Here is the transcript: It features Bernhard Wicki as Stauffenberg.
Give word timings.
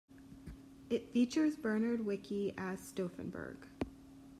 It 0.89 1.13
features 1.13 1.55
Bernhard 1.55 2.07
Wicki 2.07 2.55
as 2.57 2.79
Stauffenberg. 2.79 3.67